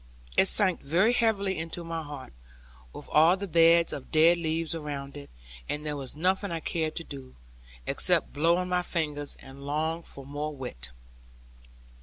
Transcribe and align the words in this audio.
It 0.35 0.45
sank 0.45 0.81
very 0.81 1.13
heavily 1.13 1.59
into 1.59 1.83
my 1.83 2.01
heart, 2.01 2.33
with 2.91 3.07
all 3.11 3.37
the 3.37 3.45
beds 3.45 3.93
of 3.93 4.11
dead 4.11 4.39
leaves 4.39 4.73
around 4.73 5.15
it, 5.15 5.29
and 5.69 5.85
there 5.85 5.95
was 5.95 6.15
nothing 6.15 6.49
I 6.51 6.59
cared 6.59 6.95
to 6.95 7.03
do, 7.03 7.35
except 7.85 8.33
blow 8.33 8.57
on 8.57 8.67
my 8.67 8.81
fingers, 8.81 9.37
and 9.39 9.61
long 9.63 10.01
for 10.01 10.25
more 10.25 10.55
wit. 10.57 10.89